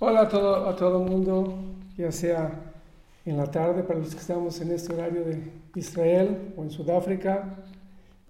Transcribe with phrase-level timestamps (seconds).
[0.00, 1.58] Hola a todo, a todo mundo,
[1.96, 2.52] ya sea
[3.26, 5.42] en la tarde para los que estamos en este horario de
[5.74, 7.56] Israel o en Sudáfrica,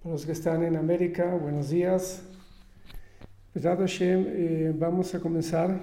[0.01, 2.23] para los que están en América, buenos días.
[3.53, 5.79] Hashem, eh, vamos a comenzar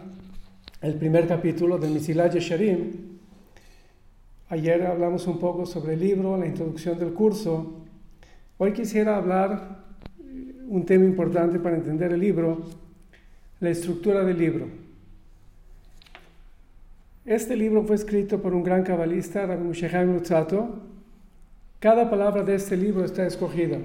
[0.82, 3.20] el primer capítulo de Misilat Yesharim.
[4.48, 7.84] Ayer hablamos un poco sobre el libro, la introducción del curso.
[8.58, 9.84] Hoy quisiera hablar
[10.66, 12.64] un tema importante para entender el libro,
[13.60, 14.85] la estructura del libro.
[17.26, 20.20] Este libro fue escrito por un gran cabalista, Rabbi Moshe Chaim
[21.80, 23.78] Cada palabra de este libro está escogida.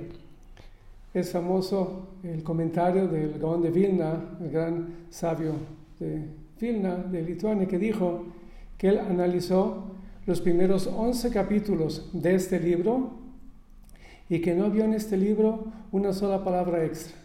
[1.12, 5.56] Es famoso el comentario del Gaón de Vilna, el gran sabio
[6.00, 6.22] de
[6.60, 8.26] Vilna, de Lituania, que dijo
[8.78, 9.86] que él analizó
[10.28, 13.10] los primeros 11 capítulos de este libro
[14.30, 17.16] y que no vio en este libro una sola palabra extra.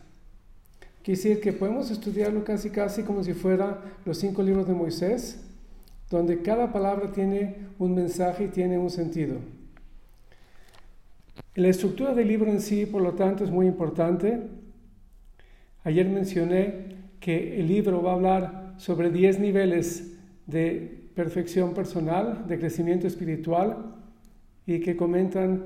[1.02, 5.45] Quiere decir que podemos estudiarlo casi casi como si fuera los cinco libros de Moisés,
[6.10, 9.36] donde cada palabra tiene un mensaje y tiene un sentido.
[11.54, 14.42] La estructura del libro en sí, por lo tanto, es muy importante.
[15.84, 20.12] Ayer mencioné que el libro va a hablar sobre 10 niveles
[20.46, 23.94] de perfección personal, de crecimiento espiritual,
[24.66, 25.64] y que comentan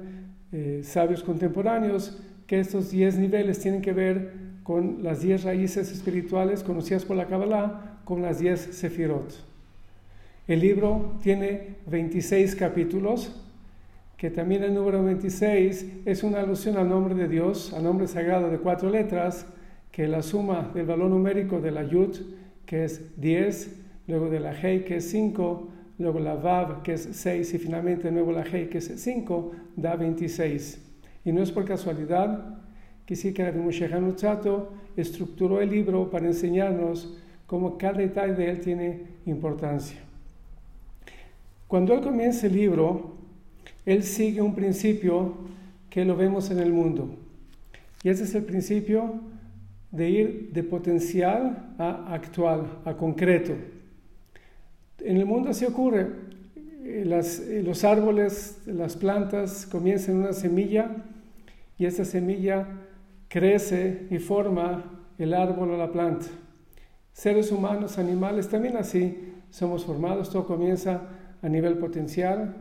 [0.53, 6.63] eh, sabios contemporáneos que estos 10 niveles tienen que ver con las 10 raíces espirituales
[6.63, 9.50] conocidas por la Kabbalah, con las 10 sefirot.
[10.51, 13.41] El libro tiene 26 capítulos,
[14.17, 18.51] que también el número 26 es una alusión al nombre de Dios, al nombre sagrado
[18.51, 19.47] de cuatro letras,
[19.93, 22.17] que la suma del valor numérico de la Yud,
[22.67, 27.09] que es 10, luego de la Hei, que es 5, luego la Vav, que es
[27.13, 30.83] 6, y finalmente de nuevo la Hei, que es 5, da 26.
[31.27, 32.59] Y no es por casualidad
[33.07, 38.61] que sí que Moshe Chato estructuró el libro para enseñarnos cómo cada detalle de él
[38.61, 40.10] tiene importancia.
[41.71, 43.13] Cuando él comienza el libro,
[43.87, 45.35] él sigue un principio
[45.89, 47.15] que lo vemos en el mundo.
[48.03, 49.21] Y ese es el principio
[49.93, 53.53] de ir de potencial a actual, a concreto.
[54.99, 56.09] En el mundo así ocurre.
[56.83, 60.91] Eh, eh, los árboles, las plantas comienzan en una semilla
[61.79, 62.67] y esa semilla
[63.29, 66.27] crece y forma el árbol o la planta.
[67.13, 70.31] Seres humanos, animales, también así somos formados.
[70.31, 72.55] Todo comienza a nivel potencial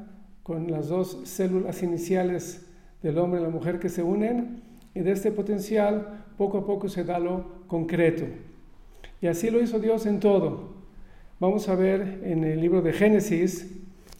[0.44, 2.66] con las dos células iniciales
[3.04, 4.62] del hombre y la mujer que se unen
[4.94, 8.26] y de este potencial poco a poco se da lo concreto.
[9.22, 10.74] Y así lo hizo Dios en todo.
[11.40, 13.68] Vamos a ver en el libro de Génesis.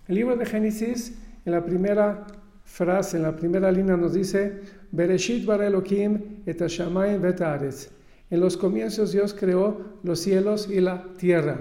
[0.08, 2.28] El libro de Génesis, en la primera
[2.64, 4.60] frase, en la primera línea nos dice,
[4.92, 11.60] Bereshit bar Elohim et En los comienzos Dios creó los cielos y la tierra.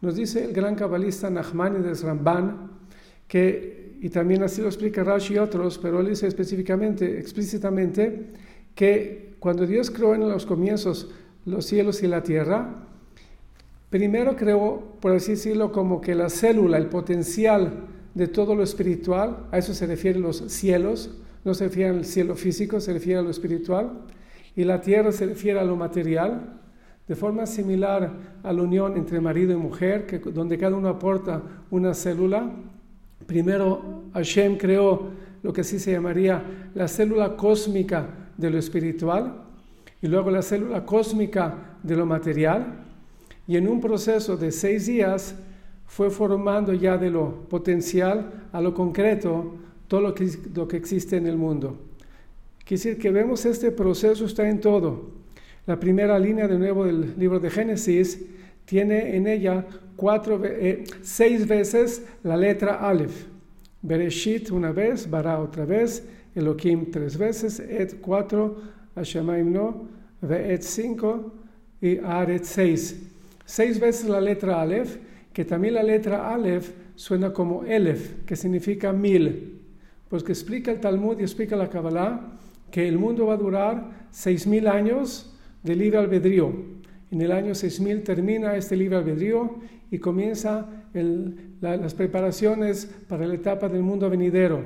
[0.00, 2.70] Nos dice el gran cabalista Nachmanides Ramban,
[3.26, 8.26] que, y también así lo explica Rashi y otros, pero él dice específicamente, explícitamente,
[8.74, 11.10] que cuando Dios creó en los comienzos
[11.44, 12.86] los cielos y la tierra,
[13.90, 19.48] primero creó, por así decirlo, como que la célula, el potencial de todo lo espiritual,
[19.50, 21.10] a eso se refieren los cielos,
[21.44, 24.04] no se refiere al cielo físico, se refiere a lo espiritual,
[24.54, 26.60] y la tierra se refiere a lo material,
[27.08, 31.94] de forma similar a la unión entre marido y mujer, donde cada uno aporta una
[31.94, 32.50] célula.
[33.26, 35.08] Primero Hashem creó
[35.42, 39.42] lo que así se llamaría la célula cósmica de lo espiritual
[40.02, 42.84] y luego la célula cósmica de lo material.
[43.46, 45.34] Y en un proceso de seis días
[45.86, 49.54] fue formando ya de lo potencial a lo concreto
[49.88, 51.78] todo lo que, lo que existe en el mundo.
[52.58, 55.17] Quiere decir que vemos este proceso está en todo.
[55.68, 58.24] La primera línea de nuevo del libro de Génesis
[58.64, 59.66] tiene en ella
[60.42, 63.26] eh, seis veces la letra Aleph.
[63.82, 68.62] Bereshit una vez, Bara otra vez, Elohim tres veces, Et cuatro,
[68.96, 69.88] Hashemaim no,
[70.22, 71.34] Ve'et cinco
[71.82, 73.02] y Aret seis.
[73.44, 74.96] Seis veces la letra Aleph,
[75.34, 79.60] que también la letra Aleph suena como Elef, que significa mil.
[80.08, 82.38] Pues que explica el Talmud y explica la Kabbalah
[82.70, 86.52] que el mundo va a durar seis mil años de libre albedrío.
[87.10, 89.60] En el año 6000 termina este libre albedrío
[89.90, 90.66] y comienza
[91.60, 94.62] las preparaciones para la etapa del mundo venidero.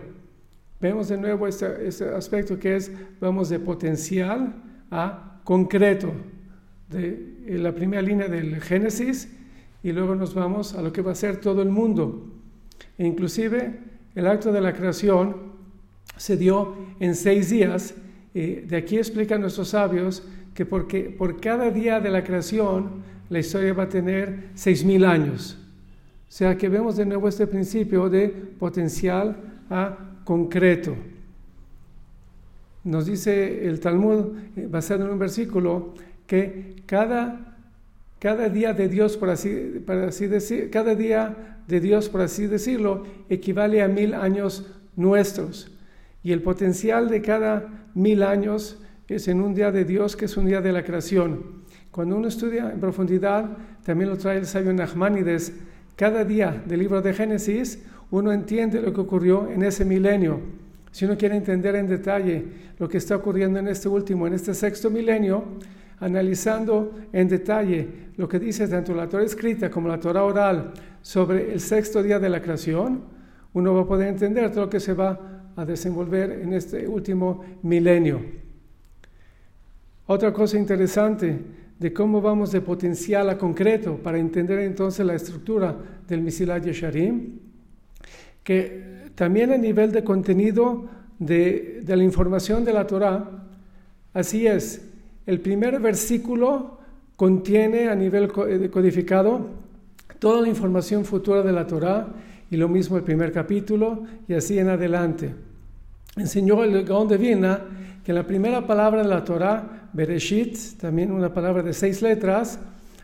[0.80, 2.90] Vemos de nuevo este, este, aspecto que es,
[3.20, 4.54] vamos de potencial
[4.90, 6.12] a concreto,
[6.88, 9.28] de la primera línea del Génesis
[9.82, 12.28] y luego nos vamos a lo que va a ser todo el mundo.
[12.98, 13.78] E inclusive
[14.14, 15.36] el acto de la creación
[16.16, 17.94] se dio en seis días.
[18.34, 20.22] De aquí explican nuestros sabios
[20.54, 25.04] que porque por cada día de la creación la historia va a tener seis mil
[25.04, 25.58] años.
[26.28, 29.36] O sea que vemos de nuevo este principio de potencial
[29.68, 30.96] a concreto.
[32.84, 34.32] Nos dice el Talmud,
[34.68, 35.94] basado en un versículo,
[36.26, 37.56] que cada,
[38.18, 43.04] cada día de Dios, por así, así decir, cada día de Dios, por así decirlo,
[43.28, 45.70] equivale a mil años nuestros.
[46.22, 48.78] Y el potencial de cada mil años
[49.08, 51.62] es en un día de Dios, que es un día de la creación.
[51.90, 55.52] Cuando uno estudia en profundidad, también lo trae el sabio Nachmanides,
[55.96, 60.40] cada día del libro de Génesis, uno entiende lo que ocurrió en ese milenio
[60.92, 62.44] si uno quiere entender en detalle
[62.78, 65.42] lo que está ocurriendo en este último, en este sexto milenio,
[65.98, 71.52] analizando en detalle lo que dice tanto la Torah escrita como la Torah oral sobre
[71.52, 73.00] el sexto día de la creación,
[73.54, 77.44] uno va a poder entender todo lo que se va a desenvolver en este último
[77.62, 78.20] milenio.
[80.06, 81.38] Otra cosa interesante
[81.78, 85.76] de cómo vamos de potencial a concreto para entender entonces la estructura
[86.06, 87.38] del Misilat Yesharim,
[88.44, 90.86] que también a nivel de contenido
[91.18, 93.46] de, la información de la Torah,
[94.14, 94.88] así es,
[95.26, 96.78] el primer versículo
[97.16, 99.46] contiene a nivel eh, codificado
[100.18, 102.08] toda la información futura de la Torah
[102.52, 105.34] y lo mismo el primer capítulo y así en adelante.
[106.16, 107.62] Enseñó el Gaón de Vina
[108.04, 112.58] que la primera palabra de la Torah, Bereshit, también una palabra de seis letras,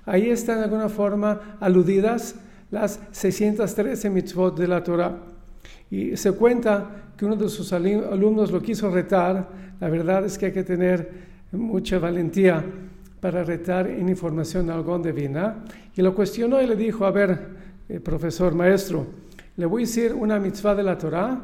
[0.05, 2.35] ahí están de alguna forma aludidas
[2.71, 5.17] las 613 mitzvot de la Torah.
[5.91, 9.49] Y se cuenta que uno de sus alumnos lo quiso retar.
[9.81, 11.11] La verdad es que hay que tener
[11.53, 12.63] mucha valentía
[13.19, 15.65] para retar en información algo divina.
[15.97, 17.39] Y lo cuestionó y le dijo, a ver,
[17.89, 19.07] eh, profesor, maestro,
[19.59, 21.41] le voy a decir una mitzvah de la Torah.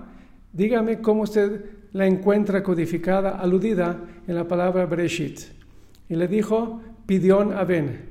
[0.53, 5.41] Dígame cómo usted la encuentra codificada, aludida en la palabra Breshit.
[6.09, 8.03] Y le dijo, pidión aben.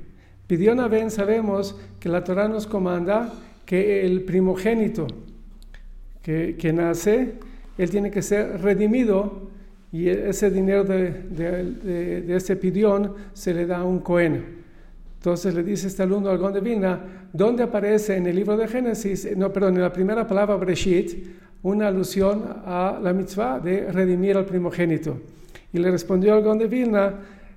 [0.46, 3.32] Pidión aben sabemos que la Torah nos comanda
[3.64, 5.06] que el primogénito,
[6.20, 7.38] que, nace,
[7.78, 9.48] él tiene que ser redimido
[9.90, 14.63] y ese dinero de, de, ese pidión se le da a un cohen.
[15.24, 17.00] Entonces le dice este alumno al de Vina,
[17.32, 21.14] ¿dónde aparece en el libro de Génesis, no, perdón, en la primera palabra Breshit,
[21.62, 25.16] una alusión a la mitzvah de redimir al primogénito?
[25.72, 27.14] Y le respondió al de Vilna,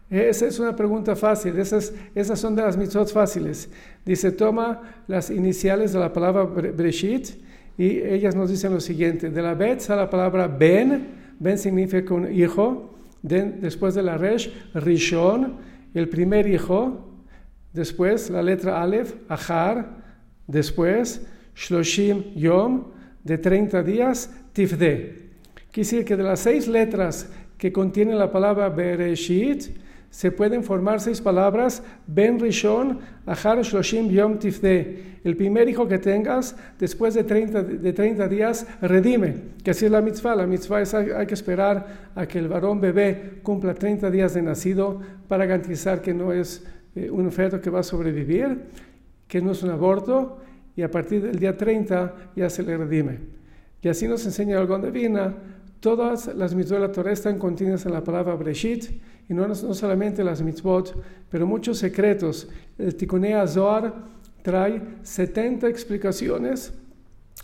[0.09, 3.69] esa es una pregunta fácil, esas, esas son de las mitzvot fáciles.
[4.05, 7.31] Dice, toma las iniciales de la palabra Breshit
[7.77, 11.05] y ellas nos dicen lo siguiente, de la Bet a la palabra Ben,
[11.37, 15.55] Ben significa un hijo, después de la Resh, Rishon,
[15.93, 17.03] el primer hijo,
[17.77, 19.87] después la letra Aleph, Ahar,
[20.47, 21.25] después
[21.55, 22.85] Shloshim Yom,
[23.23, 25.27] de 30 días, Tifde.
[25.71, 29.77] Quiere que de las seis letras que contiene la palabra Bereshit,
[30.09, 35.17] se pueden formar seis palabras, Ben Rishon, Ahar Shloshim Yom Tifde.
[35.23, 40.01] El primer hijo que tengas, después de 30, de días, redime, que así es la
[40.01, 40.35] mitzvah.
[40.35, 44.41] La mitzvah es hay que esperar a que el varón bebé cumpla 30 días de
[44.41, 46.65] nacido para garantizar que no es
[46.97, 48.57] eh, un feto que va a sobrevivir,
[49.27, 50.39] que no es un aborto,
[50.75, 53.19] y a partir del día 30 ya se le redime.
[53.81, 55.35] Y así nos enseña el Divina,
[55.79, 59.55] todas las mitzvot de la Torah están contenidas en la palabra Breshit, y no, no
[59.55, 60.95] solamente las mitzvot,
[61.29, 62.47] pero muchos secretos.
[62.77, 63.93] El Tikunei Zohar
[64.41, 66.73] trae 70 explicaciones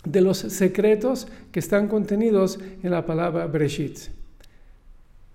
[0.04, 3.98] de los secretos que están contenidos en la palabra Breshit.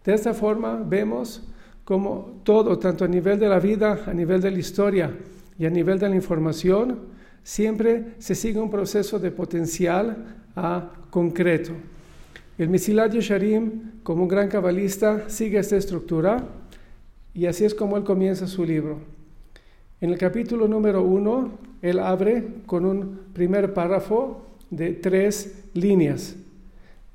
[0.03, 1.43] De esta forma vemos
[1.89, 5.11] como todo, tanto a nivel de la vida, a nivel de la historia
[5.57, 6.99] y a nivel de la información,
[7.41, 11.71] siempre se sigue un proceso de potencial a concreto.
[12.59, 16.47] El Misilat Yesharim, como un gran cabalista, sigue esta estructura
[17.33, 18.99] y así es como él comienza su libro.
[19.99, 26.35] En el capítulo número uno, él abre con un primer párrafo de tres líneas.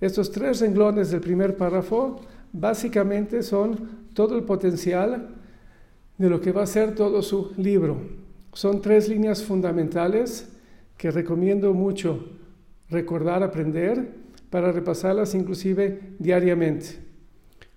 [0.00, 2.20] Estos tres renglones del primer párrafo
[2.52, 5.28] básicamente son todo el potencial
[6.16, 8.00] de lo que va a ser todo su libro.
[8.52, 10.48] Son tres líneas fundamentales
[10.96, 12.24] que recomiendo mucho
[12.88, 14.12] recordar, aprender
[14.50, 17.00] para repasarlas inclusive diariamente.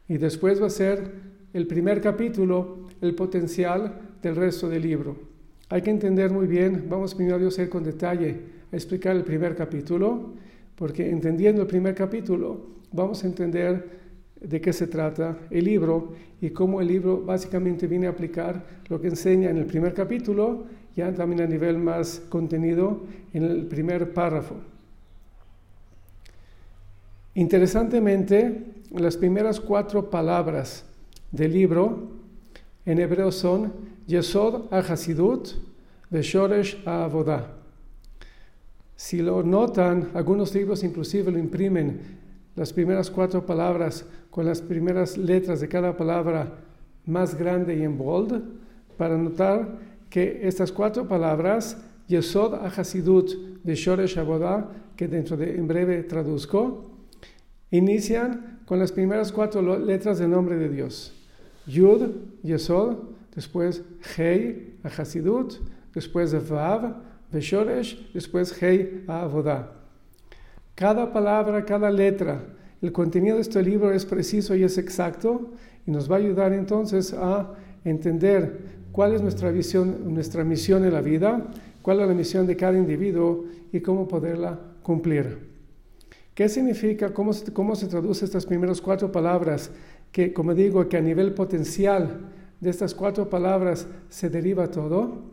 [0.07, 1.11] Y después va a ser
[1.53, 5.17] el primer capítulo, el potencial del resto del libro.
[5.69, 9.55] Hay que entender muy bien, vamos primero a ir con detalle a explicar el primer
[9.55, 10.33] capítulo,
[10.75, 13.96] porque entendiendo el primer capítulo vamos a entender
[14.41, 19.01] de qué se trata el libro y cómo el libro básicamente viene a aplicar lo
[19.01, 20.65] que enseña en el primer capítulo,
[20.95, 23.01] ya también a nivel más contenido
[23.33, 24.55] en el primer párrafo.
[27.35, 30.85] Interesantemente, las primeras cuatro palabras
[31.31, 32.09] del libro
[32.85, 33.73] en hebreo son
[34.07, 35.49] Yesod HaHasidut
[36.09, 37.53] Veshoresh HaAvodah.
[38.95, 41.99] Si lo notan, algunos libros inclusive lo imprimen,
[42.55, 44.05] las primeras cuatro palabras
[44.37, 46.59] con las primeras letras de cada palabra
[47.07, 48.39] más grande y en bold,
[48.95, 49.79] para notar
[50.11, 51.75] que estas cuatro palabras,
[52.07, 53.31] Yesod HaHasidut
[53.63, 56.91] Veshoresh HaAvodah, que dentro de en breve traduzco,
[57.71, 61.15] inician con las primeras cuatro letras del nombre de Dios.
[61.65, 62.03] Yud,
[62.43, 62.95] Yesod,
[63.33, 63.81] después
[64.15, 65.55] Hei, Hasidut,
[65.95, 66.95] después Vav,
[67.31, 69.71] Veshoresh, después Hei, Avodah.
[70.75, 72.39] Cada palabra, cada letra,
[72.81, 75.51] el contenido de este libro es preciso y es exacto
[75.85, 77.53] y nos va a ayudar entonces a
[77.83, 81.47] entender cuál es nuestra visión, nuestra misión en la vida,
[81.81, 85.47] cuál es la misión de cada individuo y cómo poderla cumplir.
[86.33, 87.13] ¿Qué significa?
[87.13, 89.71] ¿Cómo se, cómo se traduce estas primeras cuatro palabras?
[90.11, 92.19] Que, como digo, que a nivel potencial
[92.59, 95.23] de estas cuatro palabras se deriva todo.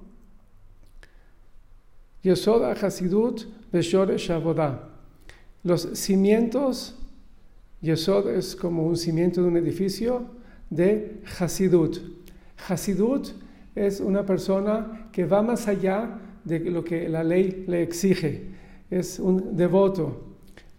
[2.23, 4.89] Yesod Hasidut Beshore Shavodah.
[5.63, 6.95] Los cimientos,
[7.85, 10.23] Yesod es como un cimiento de un edificio
[10.71, 11.99] de Hasidut.
[12.67, 13.29] Hasidut
[13.75, 18.47] es una persona que va más allá de lo que la ley le exige.
[18.91, 20.35] Es un devoto.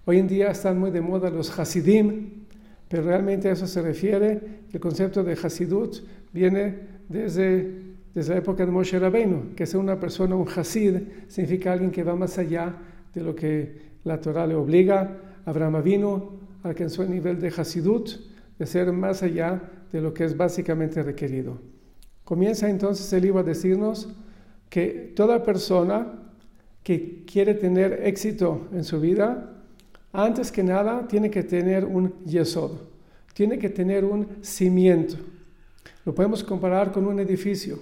[0.06, 2.46] Hoy en día están muy de moda los Hasidim,
[2.88, 4.42] pero realmente a eso se refiere.
[4.74, 5.98] El concepto de Hasidut
[6.34, 6.76] viene
[7.08, 7.72] desde,
[8.16, 10.98] desde la época de Moshe Rabbeinu, que ser una persona, un Hasid,
[11.28, 12.76] significa alguien que va más allá
[13.14, 15.22] de lo que la Torah le obliga.
[15.46, 18.10] Abraham Avinu alcanzó el nivel de Hasidut,
[18.58, 21.60] de ser más allá de lo que es básicamente requerido.
[22.24, 24.10] Comienza entonces el libro a decirnos
[24.70, 26.14] que toda persona
[26.84, 29.52] que quiere tener éxito en su vida
[30.12, 32.72] antes que nada tiene que tener un yesod,
[33.34, 35.18] tiene que tener un cimiento.
[36.06, 37.80] Lo podemos comparar con un edificio.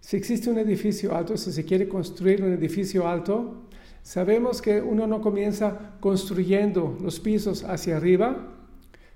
[0.00, 3.68] Si existe un edificio alto, si se quiere construir un edificio alto,
[4.02, 8.48] sabemos que uno no comienza construyendo los pisos hacia arriba,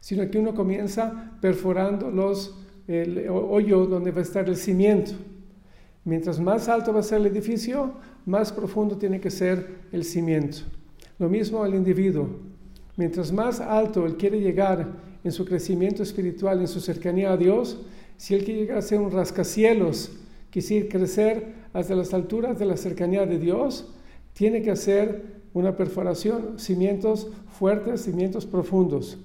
[0.01, 5.13] sino que uno comienza perforando los, el hoyo donde va a estar el cimiento.
[6.05, 7.95] Mientras más alto va a ser el edificio,
[8.27, 10.59] más profundo tiene que ser el cimiento.
[11.19, 12.29] Lo mismo al individuo.
[12.97, 14.87] Mientras más alto él quiere llegar
[15.25, 17.81] en su crecimiento espiritual, en su cercanía a Dios,
[18.17, 20.13] si él quiere llegar a ser un rascacielos,
[20.51, 23.93] quisiera crecer hasta las alturas de la cercanía de Dios,
[24.35, 29.17] tiene que hacer una perforación, cimientos fuertes, cimientos profundos.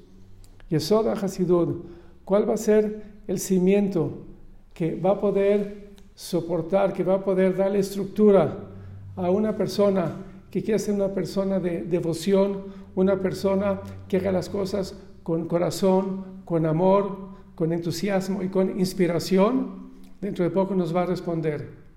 [0.69, 1.81] Yesoda Hasidud,
[2.23, 4.25] ¿cuál va a ser el cimiento
[4.73, 8.69] que va a poder soportar, que va a poder darle estructura
[9.15, 10.15] a una persona
[10.51, 12.63] que quiere ser una persona de devoción,
[12.95, 19.89] una persona que haga las cosas con corazón, con amor, con entusiasmo y con inspiración,
[20.21, 21.88] dentro de poco nos va a responder.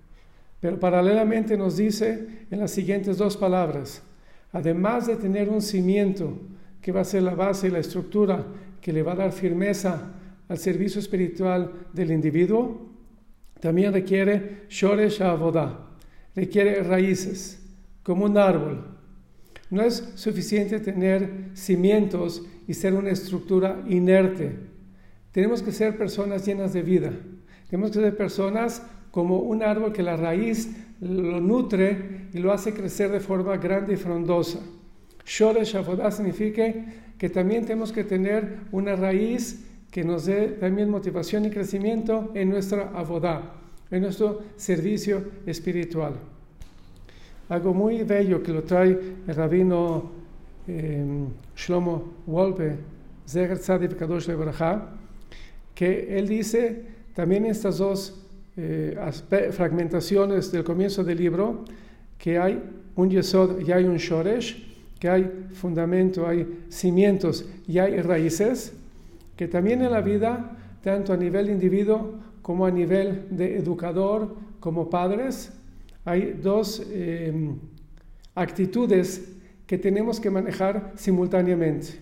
[0.63, 4.01] Pero paralelamente nos dice en las siguientes dos palabras,
[4.53, 6.39] además de tener un cimiento
[6.79, 8.45] que va a ser la base y la estructura
[8.79, 10.13] que le va a dar firmeza
[10.47, 12.89] al servicio espiritual del individuo,
[13.59, 15.79] también requiere Shoresh Avodah,
[16.33, 17.61] requiere raíces
[18.01, 18.85] como un árbol.
[19.69, 24.59] No es suficiente tener cimientos y ser una estructura inerte.
[25.33, 27.11] Tenemos que ser personas llenas de vida.
[27.69, 28.81] Tenemos que ser personas
[29.13, 33.93] como un árbol que la raíz lo nutre y lo hace crecer de forma grande
[33.93, 34.59] y frondosa.
[35.25, 36.63] Shoresh Avodah significa
[37.17, 42.49] que también tenemos que tener una raíz que nos dé también motivación y crecimiento en
[42.49, 43.53] nuestra avodah,
[43.89, 46.15] en nuestro servicio espiritual
[47.49, 50.11] algo muy bello que lo trae el rabino
[50.67, 51.05] eh,
[51.55, 52.77] Shlomo Wolpe,
[53.27, 54.27] Zeger Tzadik Kadosh
[55.75, 58.22] que él dice también estas dos
[58.55, 58.95] eh,
[59.51, 61.65] fragmentaciones del comienzo del libro
[62.17, 62.61] que hay
[62.95, 64.63] un yesod y hay un shoresh,
[64.99, 68.73] que hay fundamento, hay cimientos y hay raíces,
[69.35, 74.89] que también en la vida, tanto a nivel individuo como a nivel de educador, como
[74.89, 75.51] padres,
[76.05, 77.57] hay dos em,
[78.35, 79.33] actitudes
[79.65, 81.99] que tenemos que manejar simultáneamente.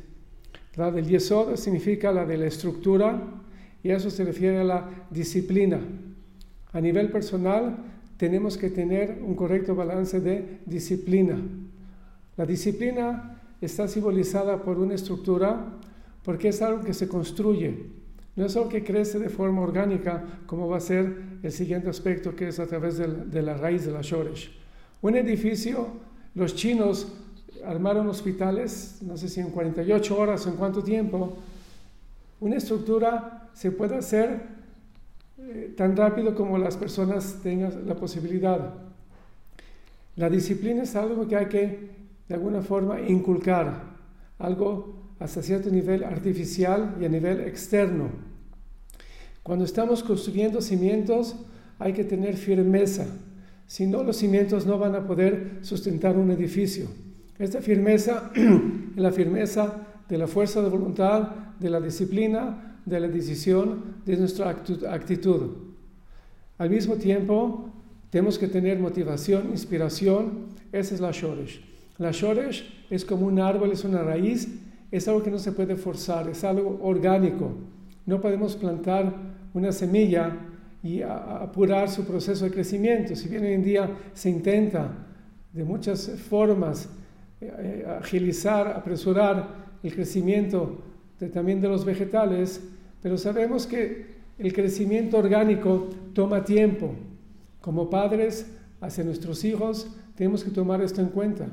[0.75, 3.21] La del yesod significa la de la estructura
[3.83, 5.79] y eso se refiere a la disciplina.
[6.73, 7.77] A nivel personal
[8.17, 11.37] tenemos que tener un correcto balance de disciplina.
[12.37, 15.77] La disciplina está simbolizada por una estructura
[16.23, 17.89] porque es algo que se construye.
[18.35, 21.13] No es algo que crece de forma orgánica, como va a ser
[21.43, 24.51] el siguiente aspecto, que es a través de, la raíz de la Shoresh.
[25.01, 25.87] Un edificio,
[26.35, 27.11] los chinos
[27.65, 31.37] armaron hospitales, no sé si en 48 horas o en cuánto tiempo.
[32.39, 34.60] Una estructura se puede hacer
[35.49, 38.75] eh, tan rápido como las personas tengan la posibilidad.
[40.15, 41.89] La disciplina es algo que hay que,
[42.27, 43.83] de alguna forma, inculcar,
[44.39, 48.09] algo hasta cierto nivel artificial y a nivel externo.
[49.43, 51.35] Cuando estamos construyendo cimientos,
[51.79, 53.07] hay que tener firmeza.
[53.67, 56.87] Si no, los cimientos no van a poder sustentar un edificio.
[57.39, 58.51] Esta firmeza es
[58.95, 61.29] la firmeza de la fuerza de voluntad,
[61.59, 65.49] de la disciplina, de la decisión, de nuestra actitud.
[66.57, 67.69] Al mismo tiempo,
[68.09, 70.47] tenemos que tener motivación, inspiración.
[70.71, 71.61] Esa es la shoresh.
[71.97, 74.47] La shoresh es como un árbol, es una raíz,
[74.91, 77.51] es algo que no se puede forzar, es algo orgánico.
[78.05, 79.13] No podemos plantar
[79.53, 80.37] una semilla
[80.83, 83.15] y apurar su proceso de crecimiento.
[83.15, 84.91] Si bien hoy en día se intenta
[85.53, 86.89] de muchas formas
[87.39, 89.47] eh, eh, agilizar, apresurar
[89.83, 90.81] el crecimiento
[91.29, 92.61] también de los vegetales,
[93.01, 96.93] pero sabemos que el crecimiento orgánico toma tiempo.
[97.59, 98.47] Como padres,
[98.79, 101.47] hacia nuestros hijos, tenemos que tomar esto en cuenta,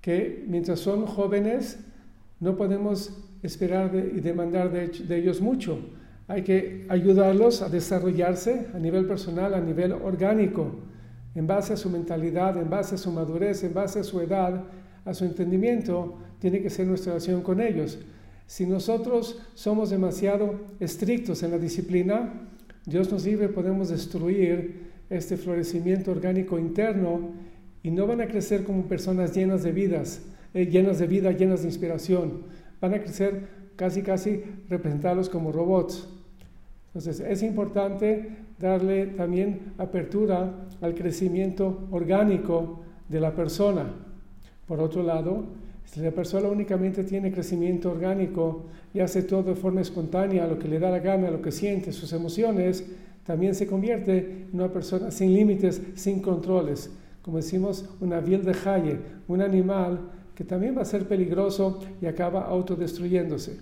[0.00, 1.78] que mientras son jóvenes,
[2.40, 3.12] no podemos
[3.42, 5.78] esperar y demandar de ellos mucho.
[6.28, 10.74] Hay que ayudarlos a desarrollarse a nivel personal, a nivel orgánico,
[11.34, 14.64] en base a su mentalidad, en base a su madurez, en base a su edad,
[15.04, 17.98] a su entendimiento, tiene que ser nuestra relación con ellos.
[18.46, 22.48] Si nosotros somos demasiado estrictos en la disciplina,
[22.84, 27.32] Dios nos libre, podemos destruir este florecimiento orgánico interno
[27.82, 30.22] y no van a crecer como personas llenas de vidas,
[30.54, 32.42] eh, llenas de vida, llenas de inspiración.
[32.80, 36.08] Van a crecer casi, casi representarlos como robots.
[36.88, 43.92] Entonces es importante darle también apertura al crecimiento orgánico de la persona.
[44.66, 45.44] Por otro lado,
[45.86, 50.68] si la persona únicamente tiene crecimiento orgánico y hace todo de forma espontánea, lo que
[50.68, 52.84] le da la gana, lo que siente, sus emociones,
[53.24, 56.90] también se convierte en una persona sin límites, sin controles.
[57.22, 60.00] Como decimos, una vil de jaye, un animal
[60.34, 63.58] que también va a ser peligroso y acaba autodestruyéndose.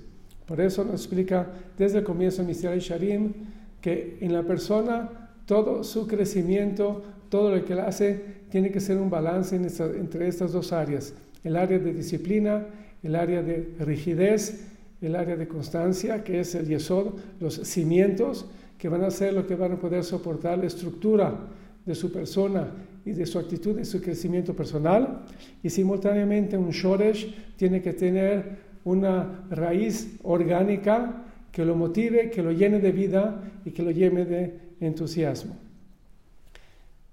[0.47, 1.47] Por eso nos explica
[1.79, 3.33] desde el comienzo de Misterio Sharim
[3.81, 8.99] que en la persona todo su crecimiento, todo lo que él hace, tiene que ser
[8.99, 12.67] un balance entre estas dos áreas el área de disciplina,
[13.03, 14.67] el área de rigidez,
[15.01, 18.47] el área de constancia, que es el yesod, los cimientos
[18.79, 21.39] que van a ser lo que van a poder soportar la estructura
[21.85, 22.71] de su persona
[23.05, 25.21] y de su actitud y su crecimiento personal.
[25.63, 32.53] Y simultáneamente un shoresh tiene que tener una raíz orgánica que lo motive, que lo
[32.53, 35.57] llene de vida y que lo llene de entusiasmo.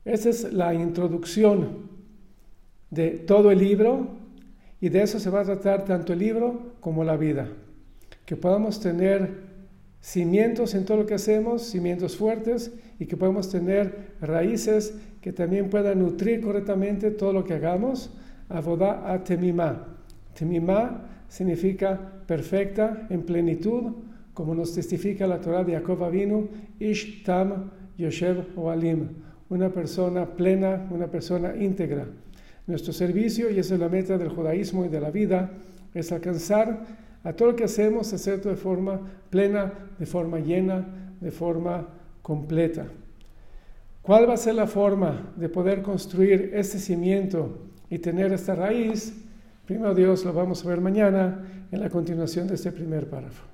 [0.04, 1.90] Esa es la introducción
[2.90, 4.21] de todo el libro
[4.82, 7.48] y de eso se va a tratar tanto el libro como la vida.
[8.26, 9.52] Que podamos tener
[10.02, 15.70] cimientos en todo lo que hacemos, cimientos fuertes, y que podamos tener raíces que también
[15.70, 18.12] puedan nutrir correctamente todo lo que hagamos.
[18.50, 19.88] Avodah a temimá.
[20.34, 23.94] Temimá significa perfecta, en plenitud,
[24.34, 29.10] como nos testifica la Torah de Jacob Avinu, Ish Tam Yoshev Oalim,
[29.50, 32.08] una persona plena, una persona íntegra.
[32.72, 35.52] Nuestro servicio, y esa es la meta del judaísmo y de la vida,
[35.94, 36.86] es alcanzar
[37.22, 40.88] a todo lo que hacemos, hacerlo de forma plena, de forma llena,
[41.20, 41.90] de forma
[42.22, 42.86] completa.
[44.02, 49.22] ¿Cuál va a ser la forma de poder construir este cimiento y tener esta raíz?
[49.66, 53.51] Primero Dios lo vamos a ver mañana en la continuación de este primer párrafo.